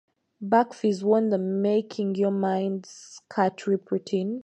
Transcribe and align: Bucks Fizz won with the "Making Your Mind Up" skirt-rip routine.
Bucks 0.51 0.77
Fizz 0.79 0.99
won 1.09 1.23
with 1.25 1.31
the 1.33 1.37
"Making 1.37 2.09
Your 2.15 2.31
Mind 2.47 2.85
Up" 2.87 2.91
skirt-rip 3.11 3.91
routine. 3.91 4.33